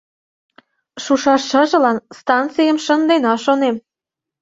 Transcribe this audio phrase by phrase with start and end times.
[1.03, 3.75] Шушаш шыжылан станцийым шындена, шонем!